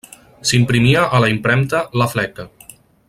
[0.51, 2.47] S'imprimia a la Impremta La Fleca.